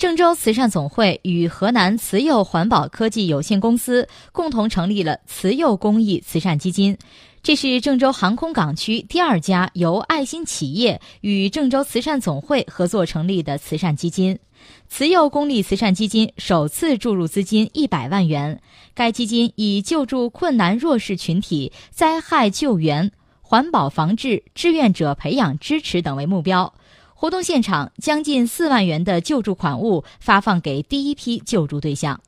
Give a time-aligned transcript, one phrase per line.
[0.00, 6.96] 郑州慈善总会与河南慈幼环保科技有限公司共同成立了慈幼公益慈善基金，
[7.42, 14.38] 这是郑州航空港区第二家由爱心企业与郑州慈善总会合作成立的慈善基金。
[14.88, 18.62] 慈幼公益慈善基金首次注入资金一百万元，
[18.94, 23.12] 该基金以救助困难弱势群体、灾害救援、
[23.42, 26.72] 环保防治、志愿者培养支持等为目标。
[27.20, 32.18] 活动现场，将近四万元的救助款物发放给第一批救助对象。